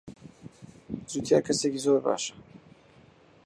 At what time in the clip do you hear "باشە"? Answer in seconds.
2.05-2.33